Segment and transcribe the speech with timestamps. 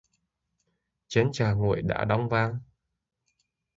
[1.07, 2.59] Chén trà nguội đã đóng váng